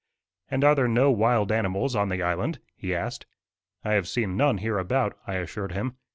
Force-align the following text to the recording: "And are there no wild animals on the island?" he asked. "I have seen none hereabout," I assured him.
"And 0.49 0.63
are 0.63 0.73
there 0.73 0.87
no 0.87 1.11
wild 1.11 1.51
animals 1.51 1.95
on 1.95 2.09
the 2.09 2.23
island?" 2.23 2.57
he 2.75 2.95
asked. 2.95 3.27
"I 3.85 3.93
have 3.93 4.07
seen 4.07 4.35
none 4.35 4.57
hereabout," 4.57 5.13
I 5.27 5.35
assured 5.35 5.73
him. 5.73 5.95